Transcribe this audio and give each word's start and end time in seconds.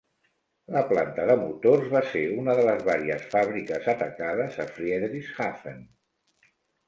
La 0.75 0.81
planta 0.91 1.25
de 1.31 1.35
motors 1.41 1.91
va 1.95 2.01
ser 2.13 2.23
una 2.43 2.55
de 2.61 2.63
les 2.69 2.81
vàries 2.87 3.27
fàbriques 3.35 3.91
atacades 3.95 4.59
a 4.63 4.67
Friedrichshafen. 4.79 5.77